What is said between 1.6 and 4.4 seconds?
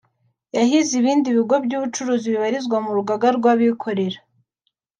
by’ubucuruzi bibarizwa mu rugaga rw’abikorera